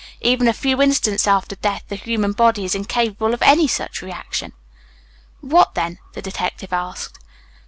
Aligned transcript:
Even 0.21 0.47
a 0.47 0.51
few 0.53 0.81
instants 0.81 1.27
after 1.27 1.55
death 1.55 1.83
the 1.87 1.95
human 1.95 2.31
body 2.31 2.65
is 2.65 2.73
incapable 2.73 3.35
of 3.35 3.41
any 3.43 3.67
such 3.67 4.01
reaction." 4.01 4.53
"What 5.41 5.75
then?" 5.75 5.99
the 6.13 6.23
detective 6.23 6.73
asked. 6.73 7.19